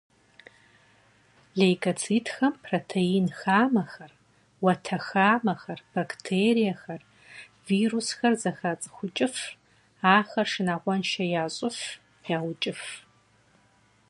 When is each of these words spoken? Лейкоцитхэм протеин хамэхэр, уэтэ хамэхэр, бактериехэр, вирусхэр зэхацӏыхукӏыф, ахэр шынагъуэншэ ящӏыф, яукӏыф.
Лейкоцитхэм 1.57 2.53
протеин 2.65 3.27
хамэхэр, 3.39 4.11
уэтэ 4.63 4.97
хамэхэр, 5.07 5.79
бактериехэр, 5.93 7.01
вирусхэр 7.65 8.33
зэхацӏыхукӏыф, 8.41 9.35
ахэр 10.15 10.47
шынагъуэншэ 10.51 11.23
ящӏыф, 11.43 11.77
яукӏыф. 12.37 12.81